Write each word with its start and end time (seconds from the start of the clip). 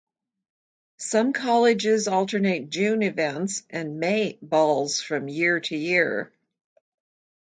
Some 0.97 1.31
colleges 1.31 2.07
alternate 2.07 2.71
June 2.71 3.03
events 3.03 3.61
and 3.69 3.99
May 3.99 4.39
balls 4.41 4.99
from 4.99 5.27
year 5.27 5.59
to 5.59 5.77
year. 5.77 6.33